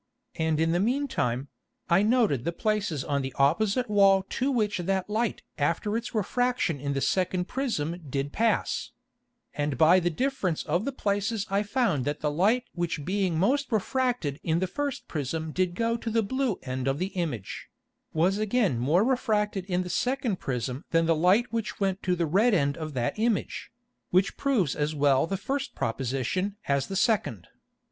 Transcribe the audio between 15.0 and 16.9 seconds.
Prism did go to the blue end